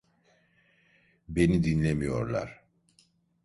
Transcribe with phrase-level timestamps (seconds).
[1.27, 2.61] Beni dinlemiyorlar.